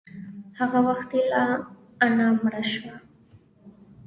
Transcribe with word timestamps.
هغه 0.59 0.79
وختي 0.89 1.21
لا 1.31 1.43
انا 2.05 2.25
مړه 2.43 2.63
شوه. 2.71 2.95